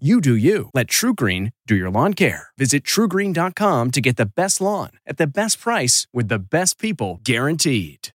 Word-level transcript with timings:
You 0.00 0.20
do 0.20 0.34
you. 0.34 0.70
Let 0.74 0.88
TruGreen 0.88 1.52
do 1.68 1.76
your 1.76 1.88
lawn 1.88 2.14
care. 2.14 2.48
Visit 2.58 2.82
trugreen.com 2.82 3.92
to 3.92 4.00
get 4.00 4.16
the 4.16 4.26
best 4.26 4.60
lawn 4.60 4.90
at 5.06 5.18
the 5.18 5.26
best 5.28 5.60
price 5.60 6.08
with 6.12 6.26
the 6.26 6.40
best 6.40 6.80
people 6.80 7.20
guaranteed. 7.22 8.08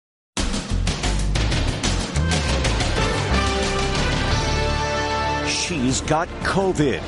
She's 5.47 6.01
got 6.01 6.27
COVID. 6.43 7.01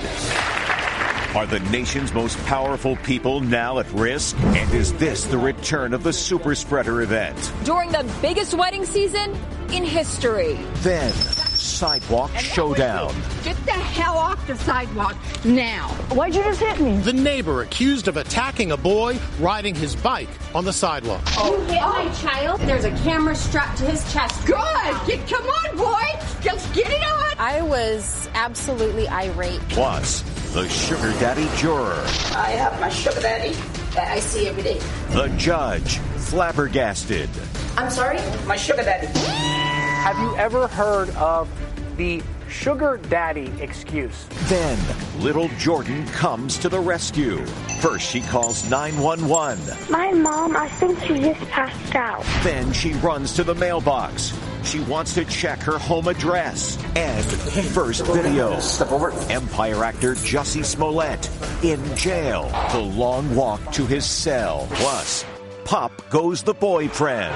Are 1.35 1.47
the 1.47 1.59
nation's 1.71 2.15
most 2.15 2.39
powerful 2.47 2.95
people 2.95 3.41
now 3.41 3.81
at 3.81 3.91
risk? 3.93 4.39
And 4.39 4.73
is 4.73 4.93
this 4.95 5.25
the 5.25 5.39
return 5.39 5.95
of 5.95 6.05
the 6.05 6.13
super 6.13 6.55
spreader 6.55 7.03
event? 7.03 7.53
During 7.65 7.91
the 7.91 8.09
biggest 8.23 8.55
wedding 8.55 8.85
season 8.85 9.37
in 9.73 9.85
history. 9.85 10.61
Then, 10.77 11.13
sidewalk 11.71 12.31
showdown. 12.37 13.15
Get 13.45 13.57
the 13.65 13.73
hell 13.73 14.17
off 14.17 14.47
the 14.47 14.57
sidewalk 14.57 15.17
now. 15.45 15.89
Why'd 16.11 16.35
you 16.35 16.43
just 16.43 16.61
hit 16.61 16.81
me? 16.81 16.99
The 16.99 17.13
neighbor 17.13 17.63
accused 17.63 18.09
of 18.09 18.17
attacking 18.17 18.73
a 18.73 18.77
boy 18.77 19.19
riding 19.39 19.75
his 19.75 19.95
bike 19.97 20.29
on 20.55 20.65
the 20.65 20.73
sidewalk. 20.73 21.23
Oh, 21.39 21.57
you 21.57 21.73
hit 21.73 21.81
my 21.83 22.09
child? 22.15 22.61
There's 22.61 22.85
a 22.85 22.91
camera 22.99 23.35
strapped 23.35 23.79
to 23.79 23.85
his 23.85 24.13
chest. 24.13 24.47
Good. 24.47 24.57
Get, 25.07 25.29
come 25.29 25.47
on, 25.47 25.77
boy. 25.77 26.21
Just 26.43 26.73
get 26.75 26.91
it 26.91 27.03
on. 27.03 27.35
I 27.39 27.63
was 27.63 28.29
absolutely 28.35 29.09
irate. 29.09 29.61
Plus, 29.71 30.23
the 30.53 30.69
sugar 30.69 31.13
daddy 31.21 31.49
juror. 31.57 32.03
I 32.35 32.51
have 32.51 32.79
my 32.81 32.89
sugar 32.91 33.21
daddy 33.21 33.55
that 33.95 34.09
I 34.09 34.21
see 34.21 34.49
every 34.49 34.63
day. 34.63 34.81
The 35.11 35.29
judge, 35.37 35.99
flabbergasted. 36.17 37.31
I'm 37.77 37.91
sorry? 37.91 38.19
My 38.47 38.57
sugar 38.57 38.83
daddy. 38.83 39.07
Have 40.01 40.19
you 40.19 40.35
ever 40.37 40.67
heard 40.67 41.11
of 41.11 41.47
the 41.99 42.23
sugar 42.49 42.99
daddy 43.11 43.53
excuse? 43.61 44.27
Then, 44.45 44.79
little 45.19 45.49
Jordan 45.59 46.07
comes 46.07 46.57
to 46.61 46.71
the 46.71 46.81
rescue. 46.81 47.45
First, 47.83 48.11
she 48.11 48.23
calls 48.23 48.69
911. 48.71 49.63
My 49.91 50.11
mom, 50.13 50.57
I 50.57 50.69
think 50.69 50.99
she 51.01 51.19
just 51.19 51.41
passed 51.51 51.95
out. 51.95 52.25
Then 52.43 52.73
she 52.73 52.95
runs 52.95 53.35
to 53.35 53.45
the 53.45 53.55
mailbox. 53.55 54.33
She 54.65 54.81
wants 54.81 55.13
to 55.17 55.27
check 55.27 55.59
her 55.59 55.79
home 55.79 56.09
address. 56.09 56.83
And 56.97 57.23
first 57.25 58.07
video. 58.07 58.59
Step 58.59 58.93
over. 58.93 59.11
Empire 59.31 59.85
actor 59.85 60.15
Jussie 60.15 60.65
Smollett 60.65 61.29
in 61.63 61.95
jail. 61.95 62.49
The 62.73 62.81
long 62.81 63.37
walk 63.37 63.71
to 63.75 63.85
his 63.85 64.07
cell. 64.07 64.67
Plus, 64.71 65.27
pop 65.67 65.93
goes 66.09 66.43
the 66.43 66.55
boyfriend. 66.55 67.35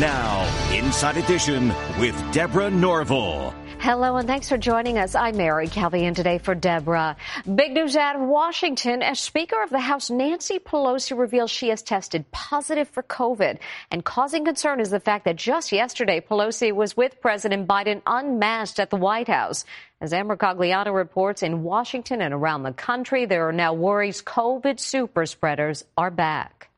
Now, 0.00 0.48
Inside 0.72 1.18
Edition 1.18 1.74
with 1.98 2.16
Deborah 2.32 2.70
Norville. 2.70 3.52
Hello 3.80 4.16
and 4.16 4.26
thanks 4.26 4.48
for 4.48 4.56
joining 4.56 4.96
us. 4.96 5.14
I'm 5.14 5.36
Mary 5.36 5.68
Calvi 5.68 6.06
and 6.06 6.16
today 6.16 6.38
for 6.38 6.54
Deborah. 6.54 7.18
Big 7.54 7.72
news 7.72 7.96
out 7.96 8.16
of 8.16 8.22
Washington 8.22 9.02
as 9.02 9.20
Speaker 9.20 9.62
of 9.62 9.68
the 9.68 9.78
House 9.78 10.08
Nancy 10.08 10.58
Pelosi 10.58 11.18
reveals 11.18 11.50
she 11.50 11.68
has 11.68 11.82
tested 11.82 12.24
positive 12.30 12.88
for 12.88 13.02
COVID. 13.02 13.58
And 13.90 14.02
causing 14.02 14.46
concern 14.46 14.80
is 14.80 14.88
the 14.88 15.00
fact 15.00 15.26
that 15.26 15.36
just 15.36 15.70
yesterday 15.70 16.22
Pelosi 16.22 16.72
was 16.72 16.96
with 16.96 17.20
President 17.20 17.68
Biden 17.68 18.00
unmasked 18.06 18.80
at 18.80 18.88
the 18.88 18.96
White 18.96 19.28
House. 19.28 19.66
As 20.00 20.14
Ann 20.14 20.28
Mercogliano 20.28 20.94
reports 20.94 21.42
in 21.42 21.62
Washington 21.62 22.22
and 22.22 22.32
around 22.32 22.62
the 22.62 22.72
country, 22.72 23.26
there 23.26 23.46
are 23.48 23.52
now 23.52 23.74
worries 23.74 24.22
COVID 24.22 24.80
super 24.80 25.26
spreaders 25.26 25.84
are 25.98 26.10
back. 26.10 26.69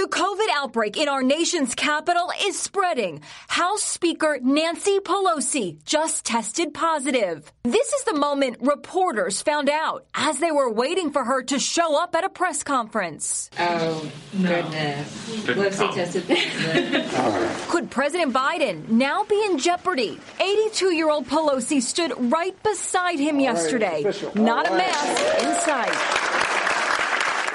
The 0.00 0.06
COVID 0.06 0.46
outbreak 0.54 0.96
in 0.96 1.10
our 1.10 1.22
nation's 1.22 1.74
capital 1.74 2.32
is 2.44 2.58
spreading. 2.58 3.20
House 3.48 3.82
Speaker 3.82 4.38
Nancy 4.40 4.98
Pelosi 4.98 5.76
just 5.84 6.24
tested 6.24 6.72
positive. 6.72 7.52
This 7.64 7.92
is 7.92 8.04
the 8.04 8.14
moment 8.14 8.56
reporters 8.62 9.42
found 9.42 9.68
out 9.68 10.06
as 10.14 10.38
they 10.38 10.52
were 10.52 10.72
waiting 10.72 11.12
for 11.12 11.22
her 11.22 11.42
to 11.42 11.58
show 11.58 12.02
up 12.02 12.16
at 12.16 12.24
a 12.24 12.30
press 12.30 12.62
conference. 12.62 13.50
Oh, 13.58 14.10
goodness. 14.40 15.44
Pelosi 15.44 15.92
tested 15.92 16.26
positive. 16.26 17.66
Could 17.68 17.90
President 17.90 18.32
Biden 18.32 18.88
now 18.88 19.24
be 19.24 19.44
in 19.50 19.58
jeopardy? 19.58 20.18
82 20.40 20.94
year 20.94 21.10
old 21.10 21.26
Pelosi 21.26 21.82
stood 21.82 22.14
right 22.32 22.56
beside 22.62 23.18
him 23.18 23.38
yesterday. 23.38 24.02
Not 24.34 24.66
a 24.66 24.70
mask 24.70 25.44
in 25.44 25.54
sight. 25.56 26.29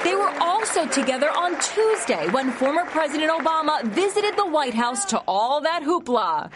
They 0.06 0.14
were 0.14 0.32
also 0.40 0.86
together 0.88 1.32
on 1.32 1.60
Tuesday 1.60 2.30
when 2.30 2.52
former 2.52 2.86
President 2.86 3.32
Obama 3.32 3.82
visited 3.86 4.36
the 4.38 4.46
White 4.46 4.76
House 4.76 5.04
to 5.06 5.18
all 5.28 5.62
that 5.62 5.82
hoopla. 5.82 6.52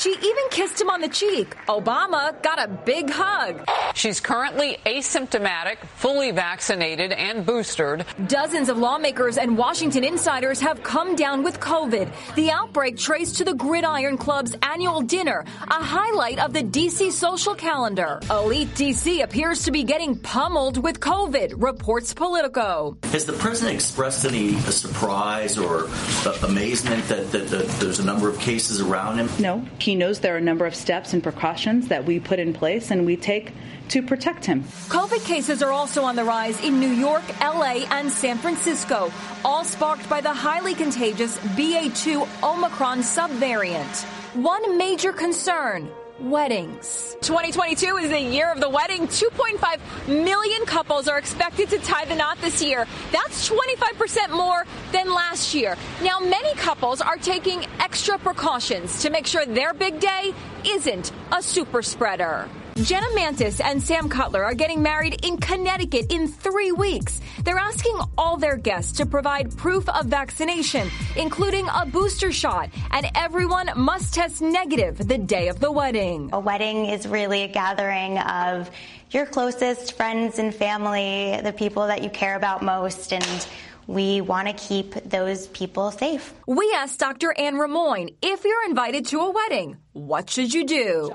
She 0.00 0.08
even 0.08 0.44
kissed 0.50 0.80
him 0.80 0.88
on 0.88 1.02
the 1.02 1.10
cheek. 1.10 1.54
Obama 1.68 2.42
got 2.42 2.58
a 2.58 2.68
big 2.68 3.10
hug. 3.10 3.68
She's 3.94 4.18
currently 4.18 4.78
asymptomatic, 4.86 5.76
fully 5.96 6.30
vaccinated, 6.30 7.12
and 7.12 7.44
boosted. 7.44 8.06
Dozens 8.26 8.70
of 8.70 8.78
lawmakers 8.78 9.36
and 9.36 9.58
Washington 9.58 10.02
insiders 10.02 10.58
have 10.60 10.82
come 10.82 11.16
down 11.16 11.42
with 11.42 11.60
COVID. 11.60 12.10
The 12.34 12.50
outbreak 12.50 12.96
traced 12.96 13.36
to 13.36 13.44
the 13.44 13.52
Gridiron 13.52 14.16
Club's 14.16 14.56
annual 14.62 15.02
dinner, 15.02 15.44
a 15.68 15.84
highlight 15.84 16.38
of 16.38 16.54
the 16.54 16.62
DC 16.62 17.12
social 17.12 17.54
calendar. 17.54 18.20
Elite 18.30 18.68
DC 18.68 19.22
appears 19.22 19.64
to 19.64 19.70
be 19.70 19.84
getting 19.84 20.18
pummeled 20.18 20.82
with 20.82 21.00
COVID, 21.00 21.62
reports 21.62 22.14
Politico. 22.14 22.96
Has 23.12 23.26
the 23.26 23.34
president 23.34 23.74
expressed 23.74 24.24
any 24.24 24.56
uh, 24.56 24.60
surprise 24.70 25.58
or 25.58 25.88
uh, 25.88 26.38
amazement 26.44 27.06
that, 27.08 27.30
that, 27.32 27.48
that 27.48 27.68
there's 27.80 27.98
a 27.98 28.04
number 28.06 28.30
of 28.30 28.38
cases 28.38 28.80
around 28.80 29.18
him? 29.18 29.28
No. 29.38 29.62
He 29.78 29.89
knows 29.94 30.20
there 30.20 30.34
are 30.34 30.38
a 30.38 30.40
number 30.40 30.66
of 30.66 30.74
steps 30.74 31.12
and 31.12 31.22
precautions 31.22 31.88
that 31.88 32.04
we 32.04 32.20
put 32.20 32.38
in 32.38 32.52
place 32.52 32.90
and 32.90 33.06
we 33.06 33.16
take 33.16 33.52
to 33.88 34.02
protect 34.02 34.44
him. 34.44 34.62
COVID 34.88 35.24
cases 35.26 35.62
are 35.62 35.72
also 35.72 36.04
on 36.04 36.16
the 36.16 36.24
rise 36.24 36.62
in 36.62 36.78
New 36.78 36.90
York, 36.90 37.22
LA, 37.40 37.84
and 37.90 38.10
San 38.10 38.38
Francisco, 38.38 39.12
all 39.44 39.64
sparked 39.64 40.08
by 40.08 40.20
the 40.20 40.32
highly 40.32 40.74
contagious 40.74 41.36
BA2 41.38 42.26
Omicron 42.42 43.00
subvariant. 43.00 44.04
One 44.34 44.78
major 44.78 45.12
concern 45.12 45.90
weddings. 46.20 47.16
2022 47.22 47.96
is 47.96 48.10
the 48.10 48.20
year 48.20 48.52
of 48.52 48.60
the 48.60 48.68
wedding. 48.68 49.06
2.5 49.06 50.08
million 50.08 50.64
couples 50.66 51.08
are 51.08 51.18
expected 51.18 51.68
to 51.70 51.78
tie 51.78 52.04
the 52.04 52.14
knot 52.14 52.38
this 52.40 52.62
year. 52.62 52.86
That's 53.12 53.48
25% 53.48 54.30
more 54.30 54.64
than 54.92 55.12
last 55.12 55.54
year. 55.54 55.76
Now, 56.02 56.20
many 56.20 56.54
couples 56.54 57.00
are 57.00 57.16
taking 57.16 57.66
extra 57.78 58.18
precautions 58.18 59.02
to 59.02 59.10
make 59.10 59.26
sure 59.26 59.46
their 59.46 59.74
big 59.74 60.00
day 60.00 60.34
isn't 60.66 61.12
a 61.32 61.42
super 61.42 61.82
spreader. 61.82 62.48
Jenna 62.84 63.14
Mantis 63.14 63.60
and 63.60 63.82
Sam 63.82 64.08
Cutler 64.08 64.42
are 64.42 64.54
getting 64.54 64.80
married 64.82 65.24
in 65.24 65.36
Connecticut 65.36 66.10
in 66.10 66.28
three 66.28 66.72
weeks. 66.72 67.20
They're 67.44 67.58
asking 67.58 67.98
all 68.16 68.38
their 68.38 68.56
guests 68.56 68.92
to 68.98 69.06
provide 69.06 69.54
proof 69.56 69.86
of 69.90 70.06
vaccination, 70.06 70.88
including 71.14 71.68
a 71.68 71.84
booster 71.84 72.32
shot, 72.32 72.70
and 72.90 73.06
everyone 73.14 73.70
must 73.76 74.14
test 74.14 74.40
negative 74.40 74.96
the 75.06 75.18
day 75.18 75.48
of 75.48 75.60
the 75.60 75.70
wedding. 75.70 76.30
A 76.32 76.40
wedding 76.40 76.86
is 76.86 77.06
really 77.06 77.42
a 77.42 77.48
gathering 77.48 78.18
of 78.18 78.70
your 79.10 79.26
closest 79.26 79.96
friends 79.96 80.38
and 80.38 80.54
family, 80.54 81.38
the 81.42 81.52
people 81.52 81.86
that 81.86 82.02
you 82.02 82.08
care 82.08 82.36
about 82.36 82.62
most, 82.62 83.12
and 83.12 83.46
we 83.88 84.22
want 84.22 84.48
to 84.48 84.54
keep 84.54 84.94
those 85.04 85.48
people 85.48 85.90
safe. 85.90 86.32
We 86.46 86.72
asked 86.74 86.98
Dr. 86.98 87.34
Anne 87.36 87.56
Rimoin 87.56 88.14
if 88.22 88.44
you're 88.44 88.64
invited 88.68 89.06
to 89.06 89.18
a 89.20 89.30
wedding, 89.30 89.76
what 89.92 90.30
should 90.30 90.54
you 90.54 90.64
do? 90.66 91.12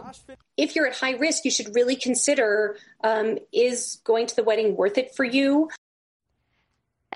If 0.58 0.76
you're 0.76 0.88
at 0.88 0.96
high 0.96 1.14
risk, 1.14 1.46
you 1.46 1.52
should 1.52 1.76
really 1.76 1.96
consider 1.96 2.78
um, 3.04 3.38
is 3.52 4.00
going 4.04 4.28
to 4.28 4.36
the 4.36 4.44
wedding 4.44 4.76
worth 4.76 4.98
it 4.98 5.14
for 5.16 5.24
you? 5.26 5.70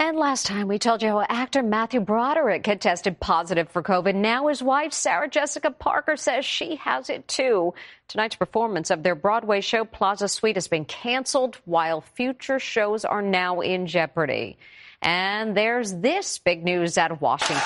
And 0.02 0.18
last 0.18 0.46
time 0.46 0.70
we 0.70 0.80
told 0.80 1.04
you 1.04 1.10
how 1.10 1.26
actor 1.28 1.62
Matthew 1.62 2.00
Broderick 2.00 2.66
had 2.66 2.80
tested 2.80 3.20
positive 3.20 3.70
for 3.70 3.84
COVID. 3.84 4.16
Now 4.16 4.48
his 4.48 4.64
wife, 4.64 4.94
Sarah 4.94 5.28
Jessica 5.28 5.72
Parker, 5.72 6.16
says 6.16 6.46
she 6.46 6.78
has 6.78 7.10
it 7.10 7.28
too. 7.28 7.74
Tonight's 8.08 8.38
performance 8.38 8.92
of 8.92 9.04
their 9.04 9.16
Broadway 9.16 9.60
show, 9.60 9.84
Plaza 9.84 10.30
Suite, 10.30 10.56
has 10.56 10.70
been 10.70 10.86
canceled 10.86 11.58
while 11.66 12.00
future 12.00 12.60
shows 12.60 13.04
are 13.04 13.22
now 13.22 13.60
in 13.60 13.88
jeopardy. 13.88 14.58
And 15.02 15.56
there's 15.56 15.94
this 15.94 16.40
big 16.40 16.64
news 16.64 16.98
out 16.98 17.12
of 17.12 17.22
Washington. 17.22 17.60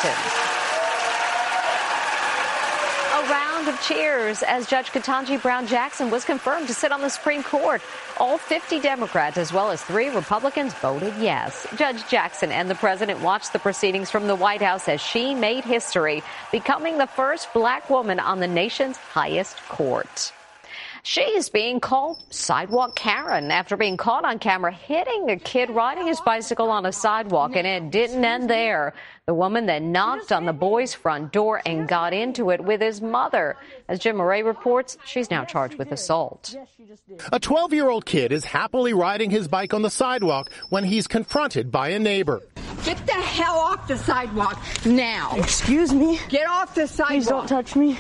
A 3.14 3.30
round 3.64 3.78
of 3.78 3.82
cheers 3.86 4.44
as 4.44 4.68
Judge 4.68 4.88
Ketanji 4.88 5.42
Brown 5.42 5.68
Jackson 5.68 6.10
was 6.10 6.26
confirmed 6.26 6.68
to 6.68 6.74
sit 6.74 6.92
on 6.92 7.02
the 7.02 7.10
Supreme 7.10 7.44
Court. 7.44 7.82
All 8.20 8.38
50 8.38 8.80
Democrats, 8.80 9.38
as 9.38 9.54
well 9.54 9.72
as 9.72 9.82
three 9.82 10.10
Republicans, 10.10 10.74
voted 10.76 11.14
yes. 11.20 11.66
Judge 11.78 12.06
Jackson 12.08 12.52
and 12.52 12.70
the 12.70 12.76
president 12.76 13.22
watched 13.22 13.54
the 13.54 13.60
proceedings 13.60 14.10
from 14.10 14.28
the 14.28 14.36
White 14.36 14.62
House 14.62 14.90
as 14.90 15.00
she 15.00 15.34
made 15.34 15.64
history, 15.64 16.24
becoming 16.52 16.98
the 16.98 17.08
first 17.08 17.54
black 17.54 17.90
woman 17.90 18.20
on 18.20 18.40
the 18.40 18.48
nation's 18.48 18.98
highest 18.98 19.58
court. 19.70 20.34
She's 21.06 21.50
being 21.50 21.82
called 21.82 22.24
Sidewalk 22.30 22.96
Karen 22.96 23.52
after 23.52 23.76
being 23.76 23.98
caught 23.98 24.24
on 24.24 24.40
camera 24.40 24.72
hitting 24.72 25.30
a 25.30 25.36
kid 25.36 25.70
riding 25.70 26.08
his 26.08 26.22
bicycle 26.22 26.70
on 26.70 26.86
a 26.86 26.94
sidewalk, 26.94 27.58
and 27.58 27.68
it 27.68 27.92
didn't 27.92 28.24
end 28.24 28.50
there. 28.50 28.94
The 29.26 29.34
woman 29.34 29.66
then 29.66 29.92
knocked 29.92 30.32
on 30.32 30.46
the 30.46 30.54
boy's 30.54 30.94
front 30.94 31.34
door 31.34 31.62
and 31.66 31.90
got 31.90 32.14
into 32.14 32.52
it 32.52 32.64
with 32.64 32.80
his 32.80 33.02
mother. 33.02 33.58
As 33.90 34.00
Jim 34.00 34.16
Moret 34.16 34.46
reports, 34.46 34.98
she's 35.06 35.30
now 35.30 35.44
charged 35.44 35.78
with 35.78 35.92
assault. 35.92 36.56
A 37.34 37.40
12 37.40 37.74
year 37.74 37.90
old 37.90 38.06
kid 38.06 38.32
is 38.32 38.46
happily 38.46 38.94
riding 38.94 39.30
his 39.30 39.50
bike 39.50 39.74
on 39.74 39.82
the 39.82 39.90
sidewalk 39.90 40.50
when 40.70 40.86
he's 40.86 41.06
confronted 41.06 41.70
by 41.70 41.90
a 41.90 42.00
neighbor. 42.00 42.42
Get 42.86 43.06
the 43.06 43.12
hell 43.12 43.58
off 43.58 43.90
the 43.90 43.98
sidewalk 43.98 44.58
now. 44.86 45.36
Excuse 45.36 45.94
me. 45.94 46.18
Get 46.30 46.48
off 46.48 46.74
the 46.74 46.88
sidewalk. 46.88 47.10
Please 47.10 47.28
don't 47.28 47.48
touch 47.48 47.76
me. 47.76 47.96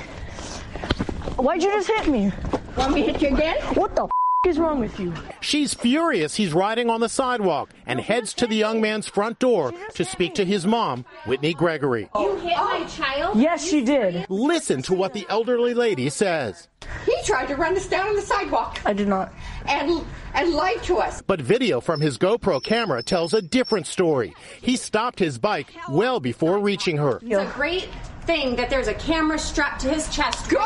Why'd 1.35 1.61
you 1.61 1.69
just 1.69 1.87
hit 1.89 2.07
me? 2.07 2.31
Want 2.77 2.93
me 2.95 3.05
to 3.05 3.11
hit 3.11 3.21
you 3.21 3.35
again? 3.35 3.57
What 3.75 3.95
the 3.95 4.05
f- 4.05 4.09
is 4.47 4.57
wrong 4.57 4.79
with 4.79 4.99
you? 4.99 5.13
She's 5.41 5.73
furious 5.73 6.35
he's 6.35 6.53
riding 6.53 6.89
on 6.89 7.01
the 7.01 7.07
sidewalk 7.07 7.69
and 7.85 7.99
heads 7.99 8.33
to 8.35 8.47
the 8.47 8.55
young 8.55 8.81
man's 8.81 9.07
front 9.07 9.39
door 9.39 9.73
to 9.93 10.03
speak 10.03 10.33
to 10.35 10.45
his 10.45 10.65
mom, 10.65 11.05
Whitney 11.25 11.53
Gregory. 11.53 12.09
You 12.15 12.35
hit 12.37 12.57
my 12.57 12.83
oh. 12.83 12.87
child? 12.87 13.39
Yes, 13.39 13.63
she 13.63 13.83
did. 13.83 14.25
Listen 14.27 14.81
to 14.83 14.95
what 14.95 15.13
the 15.13 15.25
elderly 15.29 15.73
lady 15.73 16.09
says. 16.09 16.67
He 17.05 17.15
tried 17.23 17.47
to 17.47 17.55
run 17.55 17.75
us 17.75 17.87
down 17.87 18.09
on 18.09 18.15
the 18.15 18.21
sidewalk. 18.21 18.81
I 18.85 18.93
did 18.93 19.07
not. 19.07 19.31
And 19.67 20.03
and 20.33 20.51
lied 20.51 20.81
to 20.83 20.97
us. 20.97 21.21
But 21.21 21.39
video 21.39 21.79
from 21.79 22.01
his 22.01 22.17
GoPro 22.17 22.61
camera 22.61 23.03
tells 23.03 23.33
a 23.33 23.41
different 23.41 23.85
story. 23.85 24.33
He 24.61 24.77
stopped 24.77 25.19
his 25.19 25.37
bike 25.37 25.73
well 25.89 26.19
before 26.19 26.59
reaching 26.59 26.97
her. 26.97 27.19
It's 27.21 27.35
a 27.35 27.53
great 27.53 27.87
thing 28.25 28.55
that 28.55 28.69
there's 28.69 28.87
a 28.87 28.93
camera 28.93 29.37
strapped 29.37 29.81
to 29.81 29.89
his 29.89 30.07
chest. 30.13 30.49
Good. 30.49 30.59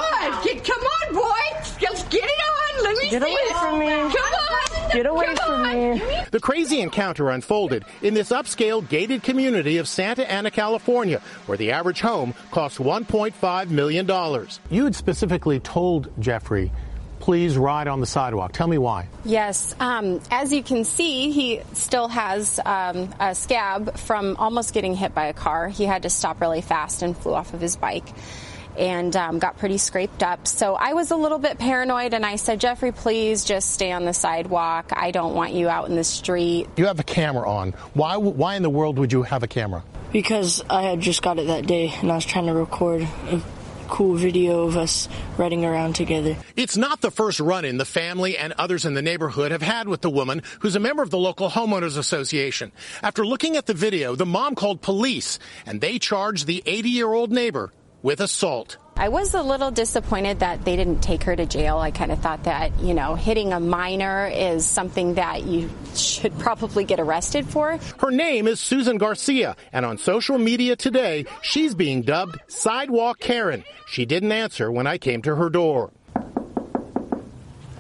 Get, 0.44 0.64
come 0.64 0.82
on, 0.82 1.16
boy. 1.16 1.77
Get 3.10 3.22
away 3.22 3.36
from 3.60 3.80
me. 3.80 3.88
Come 3.88 4.12
on. 4.12 4.92
Get 4.92 5.06
away 5.06 5.26
come 5.26 5.36
from 5.36 5.54
on. 5.62 5.98
me. 5.98 6.02
The 6.32 6.40
crazy 6.40 6.82
encounter 6.82 7.30
unfolded 7.30 7.86
in 8.02 8.14
this 8.14 8.30
upscale 8.30 8.88
gated 8.88 9.24
community 9.24 9.78
of 9.78 9.88
Santa 9.88 10.30
Ana, 10.30 10.52
California, 10.52 11.22
where 11.46 11.58
the 11.58 11.72
average 11.72 12.02
home 12.02 12.34
costs 12.52 12.78
$1.5 12.78 13.70
million. 13.70 14.48
You 14.70 14.84
had 14.86 14.96
specifically 14.96 15.60
told 15.60 16.12
Jeffrey, 16.20 16.72
please 17.20 17.58
ride 17.58 17.88
on 17.88 18.00
the 18.00 18.06
sidewalk. 18.06 18.54
Tell 18.54 18.68
me 18.68 18.78
why. 18.78 19.08
Yes, 19.26 19.76
um, 19.80 20.22
as 20.32 20.54
you 20.54 20.64
can 20.64 20.86
see, 20.86 21.32
he 21.32 21.62
still 21.74 22.08
has 22.08 22.60
um, 22.66 23.14
a 23.20 23.36
scab 23.36 23.98
from 23.98 24.38
almost 24.38 24.74
getting 24.74 24.96
hit 24.96 25.14
by 25.14 25.26
a 25.26 25.34
car. 25.34 25.68
He 25.68 25.84
had 25.84 26.04
to 26.04 26.10
stop 26.10 26.40
really 26.40 26.62
fast 26.62 27.02
and 27.02 27.18
flew 27.18 27.34
off 27.34 27.54
of 27.54 27.62
his 27.62 27.76
bike 27.76 28.08
and 28.78 29.16
um, 29.16 29.40
got 29.40 29.58
pretty 29.58 29.78
scraped 29.78 30.24
up. 30.24 30.48
So 30.48 30.76
I 30.76 30.94
was 30.94 31.12
a 31.12 31.16
little 31.16 31.40
bit 31.40 31.58
paranoid 31.58 32.14
and 32.14 32.26
I 32.26 32.36
said, 32.36 32.60
Jeffrey, 32.60 32.92
please 32.92 33.44
just 33.44 33.72
stay 33.72 33.92
on 33.92 34.06
the 34.06 34.14
sidewalk. 34.14 34.92
I 34.96 35.12
don't 35.12 35.34
want 35.34 35.54
you 35.54 35.70
out 35.70 35.90
in 35.90 35.96
the 35.96 36.04
street. 36.04 36.68
You 36.78 36.86
have 36.86 37.00
a 37.00 37.04
camera 37.04 37.50
on. 37.50 37.72
Why, 37.94 38.18
why 38.18 38.56
in 38.56 38.64
the 38.64 38.70
world 38.70 39.00
would 39.00 39.12
you 39.12 39.24
have 39.24 39.44
a 39.44 39.48
camera? 39.48 39.84
Because 40.12 40.64
I 40.70 40.84
had 40.84 41.02
just 41.02 41.22
got 41.22 41.40
it 41.40 41.48
that 41.48 41.68
day 41.68 41.94
and 42.02 42.12
I 42.12 42.16
was 42.16 42.26
trying 42.26 42.46
to 42.46 42.54
record 42.54 43.02
a 43.02 43.42
cool 43.88 44.16
video 44.16 44.64
of 44.64 44.78
us 44.78 45.08
running 45.38 45.66
around 45.66 45.96
together. 45.96 46.38
It's 46.56 46.78
not 46.78 47.02
the 47.02 47.12
first 47.12 47.40
run 47.40 47.66
in 47.66 47.78
the 47.78 47.86
family 47.86 48.38
and 48.38 48.54
others 48.54 48.86
in 48.86 48.94
the 48.94 49.02
neighborhood 49.02 49.52
have 49.52 49.62
had 49.62 49.88
with 49.88 50.02
the 50.02 50.10
woman 50.10 50.44
who's 50.60 50.76
a 50.76 50.80
member 50.80 51.04
of 51.04 51.10
the 51.10 51.18
local 51.18 51.50
homeowners 51.50 51.98
association. 51.98 52.72
After 53.02 53.26
looking 53.26 53.58
at 53.58 53.66
the 53.66 53.74
video, 53.74 54.16
the 54.16 54.26
mom 54.26 54.56
called 54.56 54.82
police 54.82 55.40
and 55.66 55.82
they 55.82 56.00
charged 56.00 56.48
the 56.48 56.62
80 56.66 56.90
year 56.90 57.12
old 57.12 57.32
neighbor 57.32 57.72
with 58.08 58.22
assault. 58.22 58.78
I 58.96 59.10
was 59.10 59.34
a 59.34 59.44
little 59.44 59.70
disappointed 59.70 60.40
that 60.40 60.64
they 60.64 60.78
didn't 60.78 61.02
take 61.02 61.24
her 61.24 61.36
to 61.36 61.46
jail. 61.46 61.78
I 61.78 61.92
kind 61.92 62.10
of 62.10 62.20
thought 62.20 62.46
that, 62.46 62.80
you 62.80 62.94
know, 62.94 63.16
hitting 63.16 63.52
a 63.52 63.60
minor 63.60 64.28
is 64.28 64.66
something 64.66 65.16
that 65.16 65.44
you 65.44 65.70
should 65.94 66.40
probably 66.40 66.86
get 66.86 67.02
arrested 67.02 67.46
for. 67.46 67.78
Her 68.00 68.10
name 68.10 68.48
is 68.48 68.62
Susan 68.62 68.98
Garcia, 68.98 69.58
and 69.74 69.86
on 69.86 69.98
social 69.98 70.38
media 70.38 70.78
today, 70.78 71.26
she's 71.42 71.76
being 71.76 72.02
dubbed 72.02 72.40
Sidewalk 72.48 73.20
Karen. 73.20 73.66
She 73.88 74.06
didn't 74.06 74.32
answer 74.32 74.72
when 74.72 74.88
I 74.88 74.98
came 74.98 75.22
to 75.24 75.36
her 75.36 75.50
door. 75.50 75.92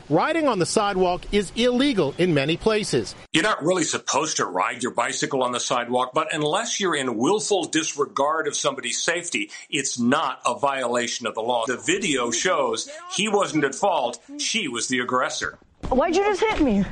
Riding 0.09 0.47
on 0.47 0.57
the 0.57 0.65
sidewalk 0.65 1.23
is 1.33 1.51
illegal 1.57 2.15
in 2.17 2.33
many 2.33 2.55
places. 2.55 3.13
You're 3.33 3.43
not 3.43 3.61
really 3.61 3.83
supposed 3.83 4.37
to 4.37 4.45
ride 4.45 4.81
your 4.81 4.93
bicycle 4.93 5.43
on 5.43 5.51
the 5.51 5.59
sidewalk, 5.59 6.11
but 6.13 6.33
unless 6.33 6.79
you're 6.79 6.95
in 6.95 7.17
willful 7.17 7.65
disregard 7.65 8.47
of 8.47 8.55
somebody's 8.55 9.03
safety, 9.03 9.51
it's 9.69 9.99
not 9.99 10.39
a 10.45 10.57
violation 10.57 11.27
of 11.27 11.35
the 11.35 11.41
law. 11.41 11.65
The 11.67 11.75
video 11.75 12.31
shows 12.31 12.89
he 13.11 13.27
wasn't 13.27 13.65
at 13.65 13.75
fault, 13.75 14.19
she 14.37 14.69
was 14.69 14.87
the 14.87 14.99
aggressor. 14.99 15.59
Why'd 15.89 16.15
you 16.15 16.23
just 16.23 16.39
hit 16.39 16.61
me? 16.61 16.85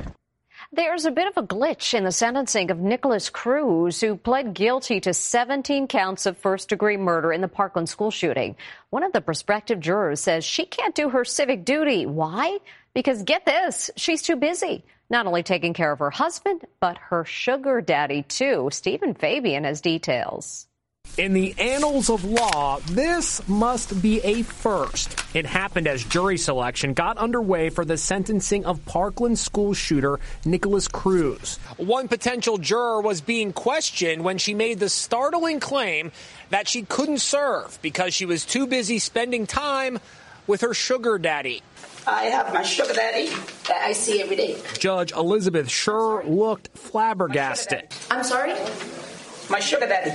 There's 0.72 1.04
a 1.04 1.12
bit 1.12 1.28
of 1.28 1.36
a 1.36 1.46
glitch 1.46 1.94
in 1.94 2.02
the 2.02 2.10
sentencing 2.10 2.72
of 2.72 2.80
Nicholas 2.80 3.30
Cruz, 3.30 4.00
who 4.00 4.16
pled 4.16 4.52
guilty 4.52 5.00
to 5.00 5.14
17 5.14 5.86
counts 5.86 6.26
of 6.26 6.36
first 6.36 6.68
degree 6.68 6.96
murder 6.96 7.32
in 7.32 7.40
the 7.40 7.46
Parkland 7.46 7.88
school 7.88 8.10
shooting. 8.10 8.56
One 8.90 9.04
of 9.04 9.12
the 9.12 9.20
prospective 9.20 9.78
jurors 9.78 10.20
says 10.20 10.44
she 10.44 10.66
can't 10.66 10.94
do 10.94 11.10
her 11.10 11.24
civic 11.24 11.64
duty. 11.64 12.04
Why? 12.04 12.58
Because 12.94 13.22
get 13.22 13.44
this, 13.46 13.90
she's 13.96 14.22
too 14.22 14.34
busy. 14.34 14.84
Not 15.08 15.28
only 15.28 15.44
taking 15.44 15.72
care 15.72 15.92
of 15.92 16.00
her 16.00 16.10
husband, 16.10 16.64
but 16.80 16.98
her 16.98 17.24
sugar 17.24 17.80
daddy, 17.80 18.22
too. 18.22 18.68
Stephen 18.72 19.14
Fabian 19.14 19.62
has 19.62 19.80
details. 19.80 20.66
In 21.18 21.32
the 21.32 21.54
annals 21.56 22.10
of 22.10 22.26
law, 22.26 22.78
this 22.90 23.46
must 23.48 24.02
be 24.02 24.20
a 24.20 24.42
first. 24.42 25.18
It 25.34 25.46
happened 25.46 25.88
as 25.88 26.04
jury 26.04 26.36
selection 26.36 26.92
got 26.92 27.16
underway 27.16 27.70
for 27.70 27.86
the 27.86 27.96
sentencing 27.96 28.66
of 28.66 28.84
Parkland 28.84 29.38
school 29.38 29.72
shooter 29.72 30.20
Nicholas 30.44 30.88
Cruz. 30.88 31.56
One 31.78 32.08
potential 32.08 32.58
juror 32.58 33.00
was 33.00 33.22
being 33.22 33.54
questioned 33.54 34.24
when 34.24 34.36
she 34.36 34.52
made 34.52 34.78
the 34.78 34.90
startling 34.90 35.58
claim 35.58 36.12
that 36.50 36.68
she 36.68 36.82
couldn't 36.82 37.20
serve 37.20 37.78
because 37.80 38.12
she 38.12 38.26
was 38.26 38.44
too 38.44 38.66
busy 38.66 38.98
spending 38.98 39.46
time 39.46 39.98
with 40.46 40.60
her 40.60 40.74
sugar 40.74 41.16
daddy. 41.16 41.62
I 42.06 42.24
have 42.24 42.52
my 42.52 42.62
sugar 42.62 42.92
daddy 42.92 43.30
that 43.68 43.80
I 43.82 43.94
see 43.94 44.20
every 44.20 44.36
day. 44.36 44.58
Judge 44.78 45.12
Elizabeth 45.12 45.70
Scherer 45.70 46.24
looked 46.24 46.76
flabbergasted. 46.76 47.88
I'm 48.10 48.22
sorry? 48.22 48.52
My 49.48 49.60
sugar 49.60 49.86
daddy. 49.86 50.12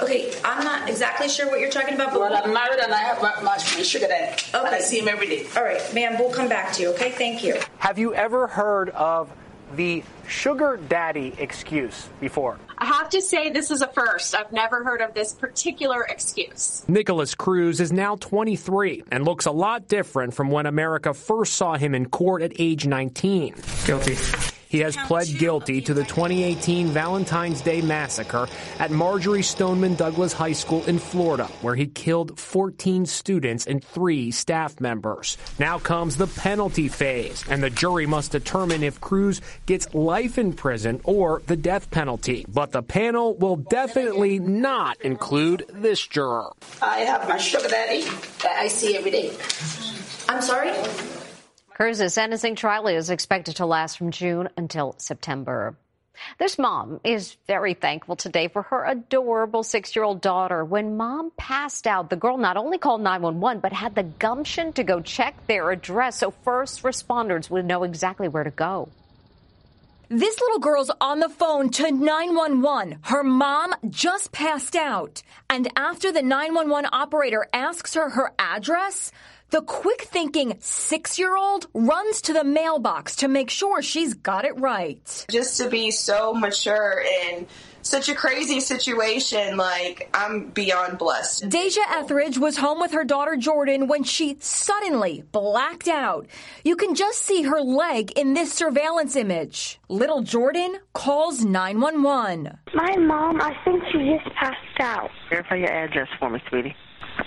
Okay, 0.00 0.32
I'm 0.44 0.64
not 0.64 0.88
exactly 0.88 1.28
sure 1.28 1.46
what 1.48 1.60
you're 1.60 1.70
talking 1.70 1.94
about, 1.94 2.12
but 2.12 2.20
Well, 2.20 2.34
I'm 2.34 2.52
married 2.52 2.80
and 2.80 2.92
I 2.92 2.98
have 2.98 3.20
my, 3.20 3.34
my, 3.36 3.56
my 3.56 3.56
sugar 3.58 4.06
daddy. 4.08 4.42
And 4.54 4.66
I 4.66 4.80
see 4.80 5.00
him 5.00 5.08
every 5.08 5.26
day. 5.26 5.46
all 5.56 5.62
right, 5.62 5.82
ma'am, 5.94 6.18
we'll 6.18 6.32
come 6.32 6.48
back 6.48 6.72
to 6.74 6.82
you, 6.82 6.88
okay? 6.90 7.10
Thank 7.10 7.44
you. 7.44 7.56
Have 7.78 7.98
you 7.98 8.14
ever 8.14 8.46
heard 8.46 8.90
of 8.90 9.30
the 9.76 10.02
sugar 10.26 10.78
daddy 10.88 11.34
excuse 11.38 12.08
before? 12.20 12.58
I 12.78 12.86
have 12.86 13.10
to 13.10 13.22
say 13.22 13.50
this 13.50 13.70
is 13.70 13.80
a 13.80 13.86
first. 13.88 14.34
I've 14.34 14.52
never 14.52 14.82
heard 14.82 15.00
of 15.00 15.14
this 15.14 15.32
particular 15.32 16.02
excuse. 16.02 16.84
Nicholas 16.88 17.34
Cruz 17.34 17.80
is 17.80 17.92
now 17.92 18.16
23 18.16 19.04
and 19.10 19.24
looks 19.24 19.46
a 19.46 19.52
lot 19.52 19.88
different 19.88 20.34
from 20.34 20.50
when 20.50 20.66
America 20.66 21.14
first 21.14 21.54
saw 21.54 21.76
him 21.76 21.94
in 21.94 22.06
court 22.06 22.42
at 22.42 22.52
age 22.58 22.86
19. 22.86 23.54
Guilty. 23.86 24.16
He 24.72 24.80
has 24.80 24.96
pled 24.96 25.28
guilty 25.38 25.82
to 25.82 25.92
the 25.92 26.02
2018 26.02 26.88
Valentine's 26.88 27.60
Day 27.60 27.82
massacre 27.82 28.48
at 28.78 28.90
Marjory 28.90 29.42
Stoneman 29.42 29.96
Douglas 29.96 30.32
High 30.32 30.54
School 30.54 30.82
in 30.86 30.98
Florida, 30.98 31.44
where 31.60 31.74
he 31.74 31.86
killed 31.86 32.40
14 32.40 33.04
students 33.04 33.66
and 33.66 33.84
three 33.84 34.30
staff 34.30 34.80
members. 34.80 35.36
Now 35.58 35.78
comes 35.78 36.16
the 36.16 36.26
penalty 36.26 36.88
phase, 36.88 37.44
and 37.50 37.62
the 37.62 37.68
jury 37.68 38.06
must 38.06 38.32
determine 38.32 38.82
if 38.82 38.98
Cruz 38.98 39.42
gets 39.66 39.92
life 39.92 40.38
in 40.38 40.54
prison 40.54 41.02
or 41.04 41.42
the 41.48 41.56
death 41.56 41.90
penalty. 41.90 42.46
But 42.48 42.72
the 42.72 42.82
panel 42.82 43.36
will 43.36 43.56
definitely 43.56 44.38
not 44.38 45.02
include 45.02 45.66
this 45.68 46.00
juror. 46.06 46.50
I 46.80 47.00
have 47.00 47.28
my 47.28 47.36
sugar 47.36 47.68
daddy 47.68 48.04
that 48.42 48.56
I 48.56 48.68
see 48.68 48.96
every 48.96 49.10
day. 49.10 49.32
I'm 50.30 50.40
sorry? 50.40 50.72
Cruz's 51.74 52.14
sentencing 52.14 52.54
trial 52.54 52.86
is 52.86 53.08
expected 53.08 53.56
to 53.56 53.66
last 53.66 53.96
from 53.96 54.10
June 54.10 54.48
until 54.56 54.94
September. 54.98 55.74
This 56.38 56.58
mom 56.58 57.00
is 57.02 57.36
very 57.46 57.72
thankful 57.72 58.16
today 58.16 58.48
for 58.48 58.62
her 58.62 58.84
adorable 58.84 59.62
six 59.62 59.96
year 59.96 60.04
old 60.04 60.20
daughter. 60.20 60.64
When 60.64 60.98
mom 60.98 61.32
passed 61.38 61.86
out, 61.86 62.10
the 62.10 62.16
girl 62.16 62.36
not 62.36 62.58
only 62.58 62.76
called 62.76 63.00
911, 63.00 63.60
but 63.60 63.72
had 63.72 63.94
the 63.94 64.02
gumption 64.02 64.74
to 64.74 64.84
go 64.84 65.00
check 65.00 65.46
their 65.46 65.70
address 65.70 66.18
so 66.18 66.30
first 66.30 66.82
responders 66.82 67.48
would 67.48 67.64
know 67.64 67.84
exactly 67.84 68.28
where 68.28 68.44
to 68.44 68.50
go. 68.50 68.90
This 70.10 70.38
little 70.42 70.58
girl's 70.58 70.90
on 71.00 71.20
the 71.20 71.30
phone 71.30 71.70
to 71.70 71.90
911. 71.90 72.98
Her 73.00 73.24
mom 73.24 73.74
just 73.88 74.30
passed 74.30 74.76
out. 74.76 75.22
And 75.48 75.72
after 75.74 76.12
the 76.12 76.20
911 76.20 76.90
operator 76.92 77.48
asks 77.54 77.94
her 77.94 78.10
her 78.10 78.34
address, 78.38 79.10
the 79.52 79.62
quick 79.62 80.02
thinking 80.02 80.56
six 80.60 81.18
year 81.18 81.36
old 81.36 81.66
runs 81.74 82.22
to 82.22 82.32
the 82.32 82.42
mailbox 82.42 83.16
to 83.16 83.28
make 83.28 83.50
sure 83.50 83.82
she's 83.82 84.14
got 84.14 84.44
it 84.46 84.58
right. 84.58 85.26
Just 85.30 85.58
to 85.58 85.68
be 85.68 85.90
so 85.90 86.32
mature 86.32 87.04
in 87.22 87.46
such 87.82 88.08
a 88.08 88.14
crazy 88.14 88.60
situation, 88.60 89.58
like 89.58 90.08
I'm 90.14 90.48
beyond 90.48 90.96
blessed. 90.98 91.50
Deja 91.50 91.82
Etheridge 91.90 92.38
was 92.38 92.56
home 92.56 92.80
with 92.80 92.92
her 92.92 93.04
daughter 93.04 93.36
Jordan 93.36 93.88
when 93.88 94.04
she 94.04 94.38
suddenly 94.40 95.22
blacked 95.32 95.88
out. 95.88 96.28
You 96.64 96.76
can 96.76 96.94
just 96.94 97.18
see 97.18 97.42
her 97.42 97.60
leg 97.60 98.12
in 98.12 98.32
this 98.32 98.52
surveillance 98.54 99.16
image. 99.16 99.78
Little 99.88 100.22
Jordan 100.22 100.78
calls 100.94 101.44
911. 101.44 102.56
My 102.72 102.96
mom, 102.96 103.40
I 103.42 103.54
think 103.64 103.82
she 103.92 104.16
just 104.16 104.34
passed 104.34 104.80
out. 104.80 105.10
Verify 105.28 105.56
your 105.56 105.72
address 105.72 106.08
for 106.18 106.30
me, 106.30 106.40
sweetie. 106.48 106.74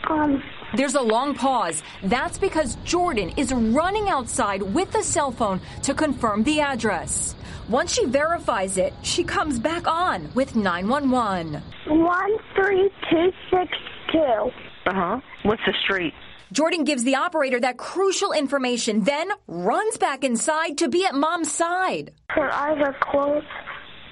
Um, 0.10 0.44
There's 0.76 0.96
a 0.96 1.02
long 1.02 1.36
pause. 1.36 1.84
That's 2.04 2.38
because 2.38 2.76
Jordan 2.84 3.32
is 3.38 3.54
running 3.54 4.10
outside 4.10 4.62
with 4.62 4.92
the 4.92 5.04
cell 5.04 5.32
phone 5.32 5.62
to 5.84 5.94
confirm 5.94 6.44
the 6.44 6.60
address. 6.62 7.36
Once 7.70 7.94
she 7.94 8.06
verifies 8.06 8.78
it, 8.78 8.94
she 9.02 9.24
comes 9.24 9.58
back 9.60 9.88
on 9.88 10.30
with 10.36 10.56
911. 10.56 11.62
13262. 11.86 14.52
Uh 14.88 14.94
huh. 14.94 15.20
What's 15.44 15.62
the 15.66 15.74
street? 15.84 16.14
Jordan 16.52 16.84
gives 16.84 17.04
the 17.04 17.16
operator 17.16 17.60
that 17.60 17.78
crucial 17.78 18.32
information, 18.32 19.04
then 19.04 19.32
runs 19.48 19.98
back 19.98 20.24
inside 20.24 20.78
to 20.78 20.88
be 20.88 21.04
at 21.06 21.16
mom's 21.16 21.52
side. 21.52 22.12
Her 22.30 22.54
eyes 22.54 22.78
are 22.86 22.96
closed. 23.02 23.48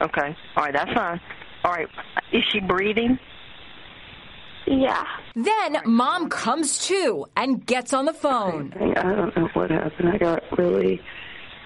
Okay. 0.01 0.35
All 0.57 0.63
right, 0.63 0.73
that's 0.73 0.91
fine. 0.93 1.21
All 1.63 1.71
right. 1.71 1.87
Is 2.31 2.41
she 2.51 2.59
breathing? 2.59 3.19
Yeah. 4.65 5.03
Then 5.35 5.77
mom 5.85 6.29
comes 6.29 6.87
to 6.87 7.25
and 7.35 7.65
gets 7.65 7.93
on 7.93 8.05
the 8.05 8.13
phone. 8.13 8.73
I 8.97 9.15
don't 9.15 9.35
know 9.35 9.49
what 9.53 9.71
happened. 9.71 10.09
I 10.09 10.17
got 10.17 10.43
really 10.57 11.01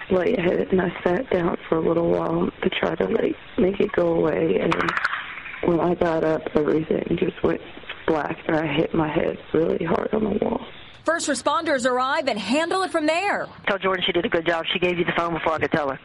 lightheaded 0.09 0.71
and 0.71 0.81
I 0.81 1.03
sat 1.03 1.29
down 1.29 1.57
for 1.67 1.77
a 1.77 1.81
little 1.81 2.09
while 2.09 2.49
to 2.63 2.69
try 2.69 2.95
to 2.95 3.05
like 3.05 3.35
make 3.57 3.79
it 3.79 3.91
go 3.91 4.13
away 4.13 4.59
and 4.59 4.73
when 5.65 5.79
I 5.79 5.95
got 5.95 6.23
up 6.23 6.43
everything 6.55 7.17
just 7.19 7.41
went 7.43 7.61
black 8.05 8.37
and 8.47 8.55
I 8.55 8.65
hit 8.67 8.93
my 8.93 9.09
head 9.09 9.37
really 9.53 9.83
hard 9.83 10.13
on 10.13 10.23
the 10.23 10.39
wall. 10.41 10.65
First 11.07 11.29
responders 11.29 11.89
arrive 11.89 12.27
and 12.27 12.37
handle 12.37 12.83
it 12.83 12.91
from 12.91 13.05
there. 13.05 13.47
Tell 13.65 13.77
Jordan 13.77 14.03
she 14.05 14.11
did 14.11 14.25
a 14.25 14.29
good 14.29 14.45
job. 14.45 14.65
She 14.73 14.77
gave 14.77 14.99
you 14.99 15.05
the 15.05 15.13
phone 15.15 15.35
before 15.35 15.53
I 15.53 15.59
could 15.59 15.71
tell 15.71 15.89
her. 15.89 15.97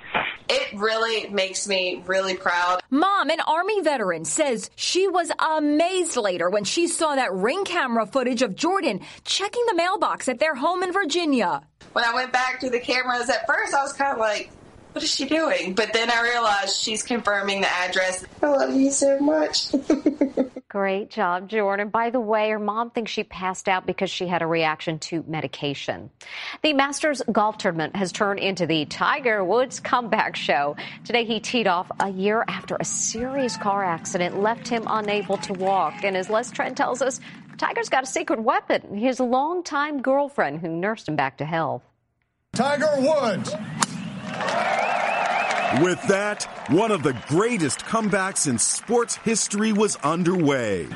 It 0.49 0.78
really 0.78 1.28
makes 1.28 1.66
me 1.66 2.04
really 2.06 2.37
proud. 2.37 2.85
Mom, 2.88 3.28
an 3.28 3.40
Army 3.40 3.80
veteran, 3.80 4.25
says 4.25 4.71
she 4.76 5.09
was 5.09 5.32
amazed 5.40 6.16
later 6.16 6.49
when 6.49 6.62
she 6.62 6.87
saw 6.87 7.16
that 7.16 7.32
ring 7.32 7.64
camera 7.64 8.06
footage 8.06 8.42
of 8.42 8.54
Jordan 8.54 9.00
checking 9.25 9.64
the 9.66 9.75
mailbox 9.75 10.28
at 10.28 10.38
their 10.38 10.54
home 10.54 10.85
in 10.85 10.92
Virginia. 10.92 11.62
When 11.94 12.04
I 12.04 12.14
went 12.14 12.32
back 12.32 12.61
to 12.61 12.71
the 12.71 12.78
cameras 12.78 13.28
at 13.28 13.44
first, 13.49 13.75
I 13.75 13.82
was 13.82 13.92
kind 13.94 14.12
of 14.12 14.18
like, 14.18 14.52
what 14.92 15.02
is 15.02 15.12
she 15.12 15.25
doing? 15.26 15.75
But 15.75 15.92
then 15.92 16.12
I 16.12 16.23
realized 16.23 16.80
she's 16.80 17.02
confirming 17.02 17.62
the 17.62 17.73
address. 17.73 18.25
I 18.40 18.47
love 18.47 18.73
you 18.73 18.92
so 18.92 19.18
much. 19.18 19.73
Great 20.73 21.11
job, 21.11 21.50
Jordan. 21.50 21.91
By 21.91 22.09
the 22.09 22.19
way, 22.19 22.49
her 22.49 22.59
mom 22.59 22.88
thinks 22.88 23.12
she 23.12 23.25
passed 23.25 23.69
out 23.69 23.85
because 23.85 24.09
she 24.09 24.26
had 24.26 24.41
a 24.41 24.47
reaction 24.47 24.99
to 25.00 25.23
medication. 25.29 26.09
The 26.62 26.73
Masters 26.73 27.21
golf 27.31 27.59
tournament 27.59 27.95
has 27.95 28.11
turned 28.11 28.41
into 28.41 28.64
the 28.64 28.87
Tiger 28.87 29.45
Woods 29.45 29.81
comeback 29.81 30.35
show. 30.35 30.76
Today, 31.05 31.26
he 31.26 31.41
teed 31.41 31.67
off 31.67 31.91
a 32.00 32.09
year 32.09 32.43
after 32.49 32.79
a 32.81 32.87
serious 32.87 33.59
car 33.59 33.85
accident 33.85 34.41
left 34.41 34.67
him 34.67 34.85
unable 34.87 35.37
to 35.37 35.52
walk. 35.52 36.05
And 36.05 36.17
as 36.17 36.31
Les 36.31 36.50
Trent 36.50 36.75
tells 36.75 37.02
us, 37.02 37.21
Tiger's 37.59 37.91
got 37.91 38.05
a 38.05 38.07
secret 38.07 38.43
weapon 38.43 38.97
his 38.97 39.21
longtime 39.21 40.00
girlfriend 40.00 40.61
who 40.61 40.69
nursed 40.69 41.07
him 41.07 41.17
back 41.17 41.37
to 41.37 41.45
health. 41.45 41.83
Tiger 42.55 42.88
Woods. 42.97 43.55
With 45.81 46.02
that, 46.09 46.43
one 46.69 46.91
of 46.91 47.02
the 47.02 47.17
greatest 47.29 47.81
comebacks 47.81 48.47
in 48.47 48.59
sports 48.59 49.17
history 49.17 49.73
was 49.73 49.97
underway. 49.97 50.87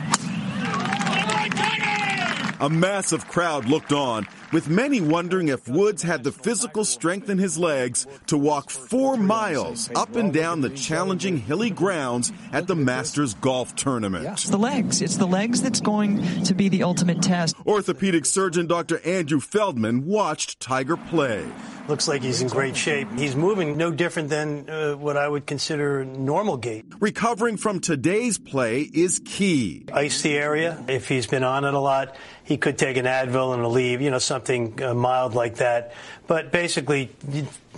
A 2.61 2.69
massive 2.69 3.27
crowd 3.27 3.67
looked 3.67 3.93
on, 3.93 4.27
with 4.53 4.69
many 4.69 5.01
wondering 5.01 5.49
if 5.49 5.67
Woods 5.67 6.03
had 6.03 6.25
the 6.25 6.33
physical 6.33 6.85
strength 6.85 7.31
in 7.31 7.39
his 7.39 7.57
legs 7.57 8.07
to 8.27 8.37
walk 8.37 8.71
four 8.71 9.17
miles 9.17 9.91
up 9.95 10.15
and 10.17 10.33
down 10.33 10.61
the 10.61 10.71
challenging 10.71 11.39
hilly 11.39 11.71
grounds 11.71 12.33
at 12.53 12.67
the 12.67 12.77
Masters 12.77 13.35
Golf 13.35 13.75
Tournament. 13.77 14.27
It's 14.27 14.49
the 14.49 14.59
legs. 14.59 15.01
It's 15.01 15.17
the 15.17 15.27
legs 15.27 15.63
that's 15.63 15.81
going 15.81 16.43
to 16.45 16.55
be 16.55 16.69
the 16.69 16.83
ultimate 16.83 17.23
test. 17.23 17.57
Orthopedic 17.67 18.27
surgeon 18.27 18.67
Dr. 18.67 19.01
Andrew 19.07 19.41
Feldman 19.41 20.07
watched 20.07 20.61
Tiger 20.61 20.97
play. 20.97 21.47
Looks 21.89 22.09
like 22.09 22.23
he's 22.23 22.43
in 22.43 22.49
great 22.49 22.77
shape. 22.77 23.07
He's 23.17 23.37
moving 23.37 23.77
no 23.77 23.93
different 23.93 24.29
than 24.29 24.69
uh, 24.69 24.95
what 24.95 25.17
I 25.17 25.29
would 25.29 25.47
consider 25.47 26.05
normal 26.05 26.57
gait. 26.57 26.85
Recovering 26.99 27.57
from 27.57 27.79
today's 27.79 28.39
play 28.39 28.83
is 28.83 29.21
key. 29.25 29.85
Ice 29.93 30.23
the 30.23 30.37
area. 30.37 30.83
If 30.89 31.09
he's 31.09 31.29
been 31.29 31.45
on 31.45 31.65
it 31.65 31.75
a 31.75 31.79
lot, 31.79 32.17
he 32.43 32.57
could 32.57 32.77
take 32.77 32.97
an 32.97 33.05
Advil 33.05 33.55
and 33.55 33.63
Aleve, 33.63 34.03
you 34.03 34.11
know, 34.11 34.19
something 34.19 34.83
uh, 34.83 34.95
mild 34.95 35.35
like 35.35 35.57
that. 35.57 35.95
But 36.27 36.51
basically, 36.51 37.11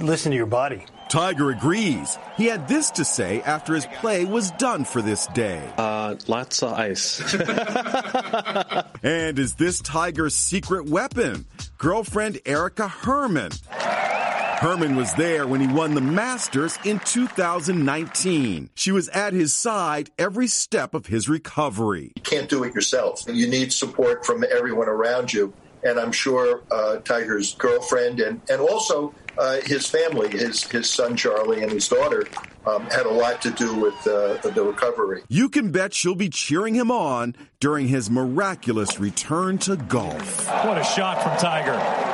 listen 0.00 0.30
to 0.30 0.36
your 0.36 0.46
body. 0.46 0.86
Tiger 1.08 1.50
agrees. 1.50 2.18
He 2.36 2.46
had 2.46 2.68
this 2.68 2.90
to 2.92 3.04
say 3.04 3.40
after 3.42 3.74
his 3.74 3.86
play 3.86 4.24
was 4.24 4.50
done 4.52 4.84
for 4.84 5.00
this 5.02 5.26
day. 5.28 5.62
Uh, 5.78 6.16
lots 6.26 6.62
of 6.62 6.74
ice. 6.74 7.34
and 9.02 9.38
is 9.38 9.54
this 9.54 9.80
Tiger's 9.80 10.34
secret 10.34 10.86
weapon? 10.86 11.46
Girlfriend 11.78 12.40
Erica 12.44 12.88
Herman. 12.88 13.52
Herman 13.70 14.96
was 14.96 15.14
there 15.14 15.46
when 15.46 15.60
he 15.60 15.68
won 15.68 15.94
the 15.94 16.00
Masters 16.00 16.76
in 16.84 16.98
2019. 16.98 18.70
She 18.74 18.90
was 18.90 19.08
at 19.10 19.32
his 19.32 19.54
side 19.54 20.10
every 20.18 20.48
step 20.48 20.94
of 20.94 21.06
his 21.06 21.28
recovery. 21.28 22.12
You 22.16 22.22
can't 22.22 22.48
do 22.48 22.64
it 22.64 22.74
yourself. 22.74 23.22
You 23.28 23.46
need 23.46 23.72
support 23.72 24.26
from 24.26 24.44
everyone 24.50 24.88
around 24.88 25.32
you. 25.32 25.54
And 25.82 25.98
I'm 25.98 26.12
sure 26.12 26.62
uh, 26.70 26.96
Tiger's 26.98 27.54
girlfriend 27.54 28.20
and, 28.20 28.40
and 28.50 28.60
also 28.60 29.14
uh, 29.36 29.60
his 29.64 29.86
family, 29.86 30.28
his, 30.28 30.64
his 30.64 30.90
son 30.90 31.16
Charlie 31.16 31.62
and 31.62 31.70
his 31.70 31.88
daughter, 31.88 32.26
um, 32.66 32.84
had 32.86 33.06
a 33.06 33.10
lot 33.10 33.40
to 33.42 33.50
do 33.50 33.74
with 33.74 33.94
uh, 34.06 34.36
the 34.50 34.62
recovery. 34.64 35.22
You 35.28 35.48
can 35.48 35.70
bet 35.70 35.94
she'll 35.94 36.14
be 36.14 36.28
cheering 36.28 36.74
him 36.74 36.90
on 36.90 37.34
during 37.60 37.88
his 37.88 38.10
miraculous 38.10 38.98
return 38.98 39.58
to 39.58 39.76
golf. 39.76 40.48
What 40.64 40.78
a 40.78 40.84
shot 40.84 41.22
from 41.22 41.36
Tiger. 41.38 42.07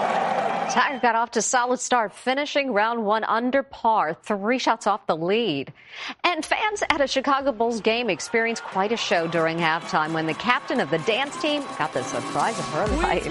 Tiger 0.70 0.98
got 1.00 1.14
off 1.14 1.32
to 1.32 1.38
a 1.38 1.42
solid 1.42 1.80
start, 1.80 2.12
finishing 2.14 2.72
round 2.72 3.04
one 3.04 3.24
under 3.24 3.62
par, 3.62 4.16
three 4.22 4.58
shots 4.58 4.86
off 4.86 5.06
the 5.06 5.16
lead. 5.16 5.72
And 6.24 6.44
fans 6.44 6.82
at 6.90 7.00
a 7.00 7.06
Chicago 7.06 7.52
Bulls 7.52 7.80
game 7.80 8.10
experienced 8.10 8.62
quite 8.62 8.92
a 8.92 8.96
show 8.96 9.26
during 9.26 9.58
halftime 9.58 10.12
when 10.12 10.26
the 10.26 10.34
captain 10.34 10.80
of 10.80 10.90
the 10.90 10.98
dance 10.98 11.40
team 11.40 11.62
got 11.78 11.92
the 11.92 12.02
surprise 12.02 12.58
of 12.58 12.64
her 12.66 12.86
life. 12.98 13.26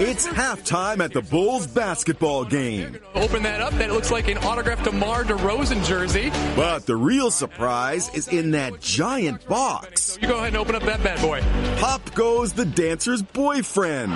It's 0.00 0.26
halftime 0.26 1.02
at 1.02 1.12
the 1.12 1.22
Bulls 1.22 1.66
basketball 1.66 2.44
game. 2.44 2.98
Open 3.14 3.42
that 3.42 3.60
up, 3.60 3.72
that 3.74 3.90
looks 3.90 4.10
like 4.10 4.28
an 4.28 4.38
autographed 4.38 4.84
DeMar 4.84 5.24
DeRozan 5.24 5.84
jersey. 5.84 6.30
But 6.54 6.86
the 6.86 6.96
real 6.96 7.30
surprise 7.30 8.12
is 8.14 8.28
in 8.28 8.52
that 8.52 8.80
giant 8.80 9.46
box. 9.46 10.18
You 10.20 10.28
go 10.28 10.36
ahead 10.36 10.48
and 10.48 10.56
open 10.56 10.74
up 10.74 10.82
that 10.82 11.02
bad 11.02 11.20
boy. 11.20 11.42
Pop 11.80 12.14
goes 12.14 12.52
the 12.52 12.64
dancer's 12.64 13.22
boyfriend. 13.22 14.12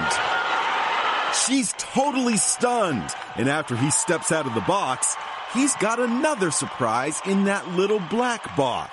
She's 1.35 1.73
totally 1.79 2.37
stunned. 2.37 3.11
And 3.37 3.49
after 3.49 3.75
he 3.77 3.91
steps 3.91 4.33
out 4.33 4.47
of 4.47 4.55
the 4.55 4.61
box, 4.63 5.17
he's 5.55 5.75
got 5.77 5.99
another 5.99 6.51
surprise 6.51 7.21
in 7.27 7.45
that 7.45 7.67
little 7.69 8.01
black 8.11 8.55
box. 8.57 8.93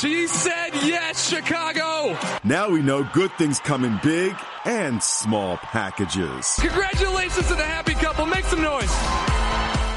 She 0.00 0.26
said 0.26 0.70
yes, 0.82 1.28
Chicago! 1.28 2.18
Now 2.44 2.68
we 2.68 2.82
know 2.82 3.02
good 3.02 3.32
things 3.38 3.58
come 3.60 3.84
in 3.84 3.98
big 4.02 4.36
and 4.64 5.02
small 5.02 5.56
packages. 5.56 6.56
Congratulations 6.60 7.48
to 7.48 7.54
the 7.54 7.64
happy 7.64 7.94
couple. 7.94 8.26
Make 8.26 8.44
some 8.44 8.62
noise. 8.62 8.90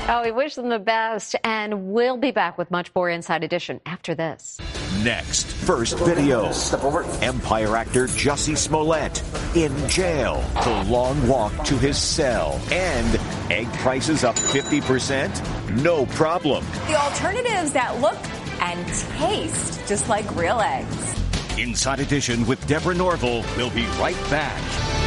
Oh, 0.06 0.22
we 0.24 0.32
wish 0.32 0.56
them 0.56 0.70
the 0.70 0.80
best, 0.80 1.36
and 1.44 1.92
we'll 1.92 2.18
be 2.18 2.32
back 2.32 2.58
with 2.58 2.70
much 2.72 2.94
more 2.96 3.10
Inside 3.10 3.44
Edition 3.44 3.82
after 3.86 4.16
this. 4.16 4.60
Next, 5.04 5.48
first 5.48 5.98
video. 6.00 6.52
Step 6.52 6.84
over 6.84 7.04
Empire 7.22 7.76
actor 7.76 8.08
Jussie 8.08 8.58
Smollett 8.58 9.22
in 9.56 9.88
jail. 9.88 10.44
The 10.64 10.84
long 10.90 11.28
walk 11.28 11.66
to 11.66 11.78
his 11.78 11.98
cell. 11.98 12.60
And 12.72 13.20
egg 13.52 13.72
prices 13.74 14.24
up 14.24 14.36
50%? 14.36 15.82
No 15.82 16.06
problem. 16.08 16.66
The 16.88 16.96
alternatives 16.96 17.74
that 17.74 18.00
look 18.02 18.18
and 18.62 18.86
taste 19.18 19.88
just 19.88 20.10
like 20.10 20.36
real 20.36 20.60
eggs. 20.60 21.20
Inside 21.60 22.00
Edition 22.00 22.46
with 22.48 22.66
Deborah 22.68 22.96
Norville 22.96 23.44
will 23.58 23.70
be 23.72 23.86
right 24.00 24.20
back. 24.30 25.03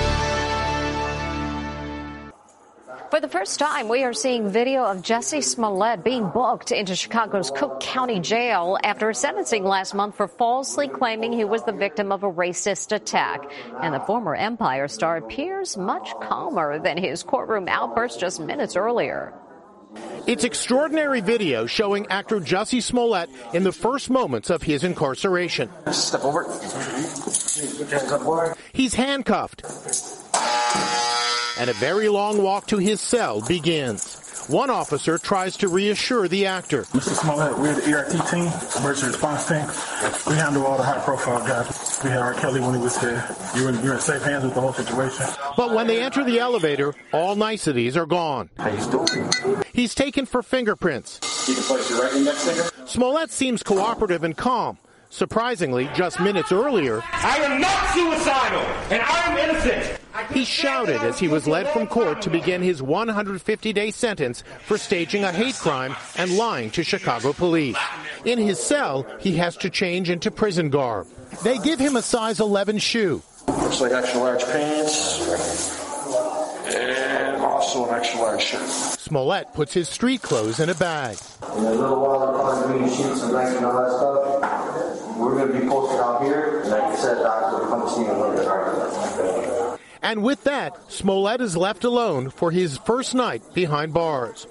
For 3.16 3.20
the 3.22 3.28
first 3.28 3.58
time, 3.58 3.88
we 3.88 4.04
are 4.04 4.12
seeing 4.12 4.50
video 4.50 4.84
of 4.84 4.98
Jussie 4.98 5.42
Smollett 5.42 6.04
being 6.04 6.28
booked 6.28 6.70
into 6.70 6.94
Chicago's 6.94 7.50
Cook 7.50 7.80
County 7.80 8.20
Jail 8.20 8.76
after 8.84 9.10
sentencing 9.14 9.64
last 9.64 9.94
month 9.94 10.18
for 10.18 10.28
falsely 10.28 10.86
claiming 10.86 11.32
he 11.32 11.46
was 11.46 11.62
the 11.62 11.72
victim 11.72 12.12
of 12.12 12.24
a 12.24 12.30
racist 12.30 12.94
attack. 12.94 13.50
And 13.80 13.94
the 13.94 14.00
former 14.00 14.34
Empire 14.34 14.86
star 14.86 15.16
appears 15.16 15.78
much 15.78 16.12
calmer 16.20 16.78
than 16.78 16.98
his 16.98 17.22
courtroom 17.22 17.68
outburst 17.68 18.20
just 18.20 18.38
minutes 18.38 18.76
earlier. 18.76 19.32
It's 20.26 20.44
extraordinary 20.44 21.22
video 21.22 21.64
showing 21.64 22.06
actor 22.08 22.38
Jussie 22.38 22.82
Smollett 22.82 23.30
in 23.54 23.64
the 23.64 23.72
first 23.72 24.10
moments 24.10 24.50
of 24.50 24.62
his 24.62 24.84
incarceration. 24.84 25.70
Step 25.90 26.22
over. 26.22 26.44
He's 28.74 28.92
handcuffed. 28.92 29.62
And 31.58 31.70
a 31.70 31.74
very 31.74 32.08
long 32.08 32.42
walk 32.42 32.66
to 32.68 32.78
his 32.78 33.00
cell 33.00 33.40
begins. 33.40 34.22
One 34.48 34.70
officer 34.70 35.18
tries 35.18 35.56
to 35.56 35.68
reassure 35.68 36.28
the 36.28 36.46
actor. 36.46 36.82
Mr. 36.92 37.14
Smollett, 37.14 37.58
we're 37.58 37.74
the 37.74 37.92
ERT 37.92 38.12
team, 38.30 38.46
emergency 38.80 39.06
response 39.08 39.48
team. 39.48 39.66
We 40.30 40.38
handle 40.38 40.66
all 40.66 40.76
the 40.76 40.84
high 40.84 41.02
profile 41.02 41.40
guys. 41.40 42.00
We 42.04 42.10
had 42.10 42.20
R. 42.20 42.34
Kelly 42.34 42.60
when 42.60 42.74
he 42.74 42.80
was 42.80 42.96
here. 43.00 43.26
You're 43.56 43.70
in, 43.70 43.82
you're 43.82 43.94
in 43.94 44.00
safe 44.00 44.22
hands 44.22 44.44
with 44.44 44.54
the 44.54 44.60
whole 44.60 44.72
situation. 44.74 45.26
But 45.56 45.74
when 45.74 45.88
they 45.88 46.00
enter 46.00 46.22
the 46.22 46.38
elevator, 46.38 46.94
all 47.12 47.34
niceties 47.34 47.96
are 47.96 48.06
gone. 48.06 48.50
How 48.58 48.68
you 48.68 48.90
doing? 48.90 49.64
He's 49.72 49.94
taken 49.94 50.26
for 50.26 50.42
fingerprints. 50.42 51.48
You 51.48 51.54
can 51.54 51.64
place 51.64 51.90
your 51.90 52.02
right 52.02 52.14
index 52.14 52.44
finger. 52.48 52.86
Smollett 52.86 53.32
seems 53.32 53.62
cooperative 53.64 54.22
and 54.22 54.36
calm. 54.36 54.78
Surprisingly, 55.10 55.88
just 55.94 56.20
minutes 56.20 56.52
earlier, 56.52 57.02
I 57.12 57.38
am 57.38 57.60
not 57.60 57.90
suicidal, 57.94 58.60
and 58.90 59.02
I 59.02 59.30
am 59.30 59.38
innocent. 59.38 60.00
He 60.32 60.44
shouted 60.44 61.02
as 61.02 61.18
he 61.18 61.28
was 61.28 61.46
led 61.46 61.68
from 61.68 61.86
court 61.86 62.22
to 62.22 62.30
begin 62.30 62.62
his 62.62 62.82
150 62.82 63.72
day 63.72 63.90
sentence 63.90 64.42
for 64.64 64.78
staging 64.78 65.24
a 65.24 65.32
hate 65.32 65.54
crime 65.56 65.94
and 66.16 66.36
lying 66.36 66.70
to 66.70 66.82
Chicago 66.82 67.32
police. 67.32 67.76
In 68.24 68.38
his 68.38 68.58
cell, 68.58 69.06
he 69.18 69.36
has 69.36 69.56
to 69.58 69.70
change 69.70 70.10
into 70.10 70.30
prison 70.30 70.70
garb. 70.70 71.06
They 71.42 71.58
give 71.58 71.78
him 71.78 71.96
a 71.96 72.02
size 72.02 72.40
11 72.40 72.78
shoe. 72.78 73.22
Looks 73.48 73.80
like 73.80 73.92
extra 73.92 74.20
large 74.20 74.44
pants, 74.44 75.20
and 76.74 77.42
also 77.42 77.88
an 77.88 77.94
extra 77.94 78.20
large 78.20 78.42
shirt. 78.42 78.68
Smollett 78.68 79.52
puts 79.54 79.72
his 79.72 79.88
street 79.88 80.22
clothes 80.22 80.58
in 80.58 80.68
a 80.68 80.74
bag. 80.74 81.16
In 81.56 81.64
a 81.64 81.70
little 81.70 82.00
while, 82.00 82.66
going 82.68 82.82
to 82.82 82.90
sheets 82.90 83.22
and 83.22 83.30
blanket 83.30 83.58
and 83.58 83.66
all 83.66 83.80
that 83.80 83.92
stuff. 83.92 85.16
We're 85.16 85.36
going 85.36 85.52
to 85.52 85.60
be 85.60 85.66
posted 85.66 86.00
out 86.00 86.22
here, 86.22 86.60
and 86.62 86.70
like 86.70 86.82
I 86.82 86.96
said, 86.96 87.22
doctors 87.22 87.60
will 87.60 87.68
come 87.68 87.88
see 87.88 88.02
you 88.02 88.10
a 88.10 88.18
little 88.18 88.36
bit. 88.36 89.65
And 90.02 90.22
with 90.22 90.44
that, 90.44 90.90
Smollett 90.90 91.40
is 91.40 91.56
left 91.56 91.84
alone 91.84 92.30
for 92.30 92.50
his 92.50 92.78
first 92.78 93.14
night 93.14 93.42
behind 93.54 93.94
bars. 93.94 94.46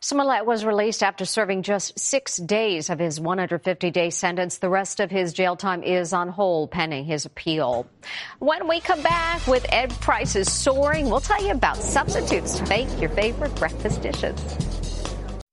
Smollett 0.00 0.46
was 0.46 0.64
released 0.64 1.02
after 1.02 1.24
serving 1.24 1.62
just 1.62 1.98
six 1.98 2.36
days 2.36 2.88
of 2.88 2.98
his 3.00 3.20
150 3.20 3.90
day 3.90 4.10
sentence. 4.10 4.58
The 4.58 4.68
rest 4.68 5.00
of 5.00 5.10
his 5.10 5.32
jail 5.32 5.56
time 5.56 5.82
is 5.82 6.12
on 6.12 6.28
hold 6.28 6.70
pending 6.70 7.04
his 7.04 7.26
appeal. 7.26 7.86
When 8.38 8.68
we 8.68 8.80
come 8.80 9.02
back 9.02 9.44
with 9.46 9.66
egg 9.72 9.90
prices 10.00 10.52
soaring, 10.52 11.10
we'll 11.10 11.20
tell 11.20 11.42
you 11.42 11.50
about 11.50 11.76
substitutes 11.78 12.58
to 12.58 12.66
make 12.68 12.88
your 13.00 13.10
favorite 13.10 13.54
breakfast 13.56 14.02
dishes. 14.02 14.36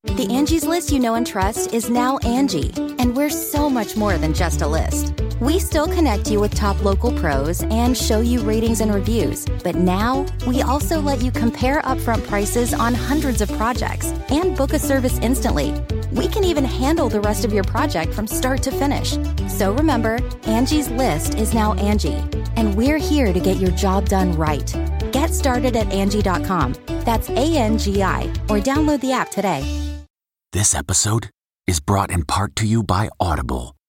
The 0.03 0.27
Angie's 0.29 0.65
list 0.65 0.91
you 0.91 0.99
know 0.99 1.15
and 1.15 1.25
trust 1.25 1.73
is 1.73 1.89
now 1.89 2.19
Angie, 2.19 2.71
and 2.99 3.17
we're 3.17 3.31
so 3.31 3.69
much 3.69 3.97
more 3.97 4.17
than 4.17 4.33
just 4.33 4.61
a 4.61 4.67
list. 4.67 5.24
We 5.41 5.59
still 5.59 5.87
connect 5.87 6.31
you 6.31 6.39
with 6.39 6.55
top 6.55 6.81
local 6.81 7.11
pros 7.19 7.61
and 7.63 7.97
show 7.97 8.21
you 8.21 8.39
ratings 8.39 8.79
and 8.79 8.93
reviews, 8.93 9.45
but 9.65 9.75
now 9.75 10.25
we 10.47 10.61
also 10.61 11.01
let 11.01 11.21
you 11.21 11.29
compare 11.29 11.81
upfront 11.81 12.25
prices 12.25 12.73
on 12.73 12.93
hundreds 12.93 13.41
of 13.41 13.51
projects 13.53 14.13
and 14.29 14.55
book 14.55 14.71
a 14.71 14.79
service 14.79 15.19
instantly. 15.19 15.73
We 16.13 16.29
can 16.29 16.45
even 16.45 16.63
handle 16.63 17.09
the 17.09 17.19
rest 17.19 17.43
of 17.43 17.51
your 17.51 17.65
project 17.65 18.13
from 18.13 18.27
start 18.27 18.63
to 18.63 18.71
finish. 18.71 19.17
So 19.49 19.73
remember, 19.73 20.19
Angie's 20.43 20.89
list 20.89 21.35
is 21.35 21.53
now 21.53 21.73
Angie, 21.73 22.23
and 22.55 22.73
we're 22.73 22.97
here 22.97 23.33
to 23.33 23.39
get 23.41 23.57
your 23.57 23.71
job 23.71 24.07
done 24.07 24.31
right. 24.33 24.73
Get 25.11 25.33
started 25.33 25.75
at 25.75 25.91
Angie.com. 25.91 26.75
That's 27.03 27.29
A 27.31 27.57
N 27.57 27.77
G 27.77 28.01
I, 28.01 28.23
or 28.49 28.59
download 28.59 29.01
the 29.01 29.11
app 29.11 29.31
today. 29.31 29.81
This 30.53 30.73
episode 30.73 31.29
is 31.67 31.81
brought 31.81 32.09
in 32.09 32.23
part 32.23 32.55
to 32.55 32.65
you 32.65 32.83
by 32.83 33.09
Audible, 33.19 33.75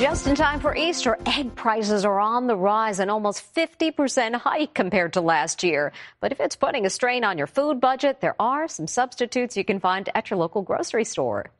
Just 0.00 0.26
in 0.26 0.34
time 0.34 0.60
for 0.60 0.74
Easter, 0.74 1.18
egg 1.26 1.54
prices 1.54 2.06
are 2.06 2.18
on 2.18 2.46
the 2.46 2.56
rise, 2.56 3.00
an 3.00 3.10
almost 3.10 3.44
50% 3.54 4.34
hike 4.34 4.72
compared 4.72 5.12
to 5.12 5.20
last 5.20 5.62
year. 5.62 5.92
But 6.20 6.32
if 6.32 6.40
it's 6.40 6.56
putting 6.56 6.86
a 6.86 6.90
strain 6.90 7.22
on 7.22 7.36
your 7.36 7.46
food 7.46 7.82
budget, 7.82 8.22
there 8.22 8.34
are 8.40 8.66
some 8.66 8.86
substitutes 8.86 9.58
you 9.58 9.64
can 9.64 9.78
find 9.78 10.08
at 10.14 10.30
your 10.30 10.38
local 10.38 10.62
grocery 10.62 11.04
store. 11.04 11.50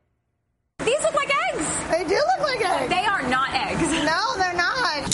These 0.79 1.03
look 1.03 1.13
like 1.13 1.29
eggs. 1.51 1.87
They 1.91 2.03
do 2.03 2.15
look 2.15 2.39
like 2.39 2.65
eggs. 2.65 2.89
They 2.89 3.05
are 3.05 3.21
not 3.29 3.53
eggs. 3.53 3.81
No, 4.05 4.35
they're 4.37 4.55
not. 4.55 5.11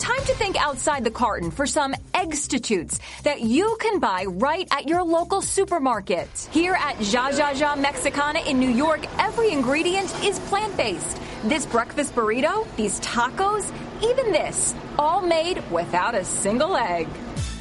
Time 0.00 0.24
to 0.24 0.34
think 0.36 0.56
outside 0.56 1.04
the 1.04 1.10
carton 1.10 1.50
for 1.50 1.66
some 1.66 1.94
egg-stitutes 2.14 2.98
that 3.24 3.42
you 3.42 3.76
can 3.78 3.98
buy 3.98 4.24
right 4.24 4.66
at 4.70 4.88
your 4.88 5.02
local 5.02 5.42
supermarket. 5.42 6.30
Here 6.50 6.78
at 6.80 6.96
Jajaja 6.96 7.78
Mexicana 7.78 8.40
in 8.40 8.58
New 8.58 8.70
York, 8.70 9.04
every 9.18 9.50
ingredient 9.50 10.24
is 10.24 10.38
plant-based. 10.38 11.18
This 11.44 11.64
breakfast 11.64 12.14
burrito, 12.14 12.66
these 12.76 13.00
tacos, 13.00 13.72
even 14.02 14.30
this, 14.32 14.74
all 14.98 15.22
made 15.22 15.62
without 15.70 16.14
a 16.14 16.24
single 16.24 16.76
egg. 16.76 17.08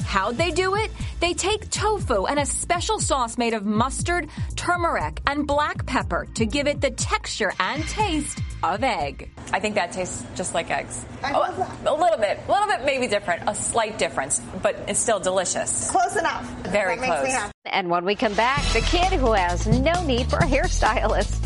How'd 0.06 0.36
they 0.38 0.52
do 0.52 0.76
it? 0.76 0.92
They 1.22 1.34
take 1.34 1.70
tofu 1.70 2.26
and 2.26 2.40
a 2.40 2.46
special 2.46 3.00
sauce 3.00 3.38
made 3.38 3.54
of 3.54 3.66
mustard, 3.66 4.28
turmeric, 4.56 5.22
and 5.28 5.46
black 5.48 5.86
pepper 5.86 6.28
to 6.36 6.46
give 6.46 6.68
it 6.68 6.82
the 6.82 6.90
texture 6.92 7.54
and 7.60 7.88
taste 7.88 8.40
of 8.64 8.84
egg. 8.84 9.30
I 9.54 9.60
think 9.60 9.76
that 9.76 9.92
tastes 9.92 10.26
just 10.36 10.54
like 10.54 10.70
eggs. 10.72 11.06
I 11.24 11.32
Oh, 11.34 11.40
love 11.40 11.58
that. 11.58 11.70
a 11.86 11.94
little 11.94 12.18
bit, 12.18 12.40
a 12.48 12.52
little 12.52 12.68
bit 12.68 12.84
maybe 12.86 13.08
different, 13.08 13.44
a 13.48 13.54
slight 13.56 13.98
difference, 13.98 14.42
but 14.62 14.76
it's 14.88 15.00
still 15.00 15.20
delicious. 15.20 15.90
Close 15.92 16.16
enough. 16.18 16.44
Very 16.64 16.96
that 16.96 17.02
makes 17.02 17.14
close. 17.14 17.24
me 17.26 17.32
happy. 17.32 17.52
And 17.66 17.90
when 17.90 18.04
we 18.04 18.16
come 18.16 18.34
back, 18.34 18.64
the 18.74 18.82
kid 18.82 19.14
who 19.14 19.34
has 19.34 19.68
no 19.68 20.04
need 20.06 20.28
for 20.30 20.38
a 20.38 20.46
hairstylist. 20.48 21.46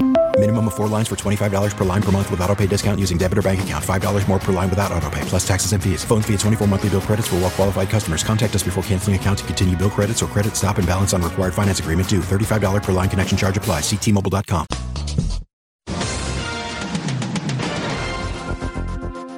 Minimum 0.41 0.69
of 0.69 0.73
four 0.73 0.87
lines 0.87 1.07
for 1.07 1.15
$25 1.15 1.77
per 1.77 1.85
line 1.85 2.01
per 2.01 2.11
month 2.11 2.31
with 2.31 2.41
auto 2.41 2.55
pay 2.55 2.65
discount 2.65 2.99
using 2.99 3.15
debit 3.15 3.37
or 3.37 3.43
bank 3.43 3.61
account. 3.61 3.85
$5 3.85 4.27
more 4.27 4.39
per 4.39 4.51
line 4.51 4.71
without 4.71 4.91
auto 4.91 5.07
pay, 5.11 5.21
plus 5.25 5.47
taxes 5.47 5.71
and 5.73 5.83
fees. 5.83 6.03
Phone 6.03 6.23
fee 6.23 6.33
at 6.33 6.39
24 6.39 6.65
monthly 6.65 6.89
bill 6.89 6.99
credits 6.99 7.27
for 7.27 7.35
well 7.35 7.51
qualified 7.51 7.91
customers. 7.91 8.23
Contact 8.23 8.55
us 8.55 8.63
before 8.63 8.83
canceling 8.85 9.15
account 9.15 9.37
to 9.37 9.45
continue 9.45 9.77
bill 9.77 9.91
credits 9.91 10.23
or 10.23 10.25
credit 10.25 10.55
stop 10.55 10.79
and 10.79 10.87
balance 10.87 11.13
on 11.13 11.21
required 11.21 11.53
finance 11.53 11.79
agreement 11.79 12.09
due. 12.09 12.21
$35 12.21 12.81
per 12.81 12.91
line 12.91 13.07
connection 13.07 13.37
charge 13.37 13.55
applies. 13.55 13.83
Ctmobile.com. 13.83 14.65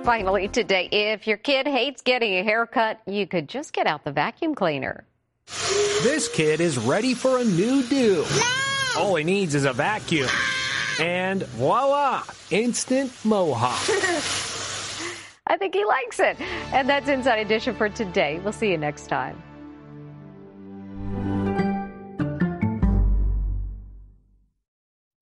Finally, 0.06 0.48
today, 0.48 0.88
if 0.90 1.28
your 1.28 1.38
kid 1.38 1.68
hates 1.68 2.02
getting 2.02 2.36
a 2.36 2.44
haircut, 2.44 3.02
you 3.06 3.28
could 3.28 3.50
just 3.50 3.74
get 3.74 3.88
out 3.88 4.06
the 4.06 4.12
vacuum 4.14 4.56
cleaner. 4.56 5.04
This 5.48 6.30
kid 6.30 6.62
is 6.62 6.78
ready 6.78 7.14
for 7.14 7.40
a 7.40 7.44
new 7.44 7.84
do. 7.84 8.26
All 8.98 9.16
he 9.16 9.26
needs 9.26 9.54
is 9.54 9.66
a 9.66 9.74
vacuum. 9.74 10.30
And 11.00 11.44
voila, 11.44 12.24
instant 12.52 13.12
mohawk. 13.26 13.82
I 15.48 15.58
think 15.58 15.74
he 15.74 15.84
likes 15.86 16.20
it. 16.20 16.40
And 16.72 16.90
that's 16.90 17.10
Inside 17.10 17.40
Edition 17.40 17.76
for 17.76 17.90
today. 17.90 18.40
We'll 18.44 18.54
see 18.54 18.72
you 18.72 18.78
next 18.78 19.08
time. 19.08 19.42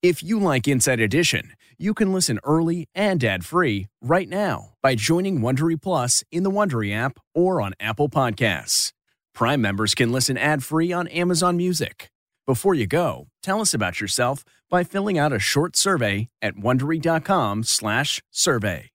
If 0.04 0.24
you 0.24 0.40
like 0.40 0.68
Inside 0.68 1.00
Edition, 1.00 1.54
you 1.78 1.94
can 1.94 2.12
listen 2.12 2.40
early 2.44 2.88
and 2.96 3.24
ad-free 3.24 3.88
right 4.02 4.28
now 4.28 4.70
by 4.82 4.96
joining 4.96 5.42
Wondery 5.42 5.80
Plus 5.80 6.24
in 6.32 6.44
the 6.44 6.52
Wondery 6.52 6.94
app 6.94 7.20
or 7.36 7.62
on 7.62 7.74
Apple 7.80 8.10
Podcasts. 8.10 8.94
Prime 9.34 9.62
members 9.62 9.94
can 9.94 10.12
listen 10.12 10.38
ad-free 10.38 10.92
on 10.92 11.08
Amazon 11.10 11.56
Music. 11.56 12.10
Before 12.48 12.74
you 12.74 12.88
go, 12.88 13.28
tell 13.44 13.62
us 13.62 13.74
about 13.74 14.02
yourself 14.02 14.44
by 14.72 14.84
filling 14.84 15.20
out 15.20 15.34
a 15.34 15.40
short 15.40 15.76
survey 15.76 16.30
at 16.42 16.56
wondery.com/survey. 16.56 18.91